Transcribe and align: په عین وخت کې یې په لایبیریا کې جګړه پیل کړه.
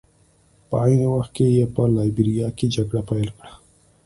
په 0.67 0.75
عین 0.83 1.01
وخت 1.13 1.31
کې 1.37 1.45
یې 1.57 1.65
په 1.73 1.81
لایبیریا 1.95 2.47
کې 2.57 2.65
جګړه 2.75 3.01
پیل 3.09 3.29
کړه. 3.37 3.53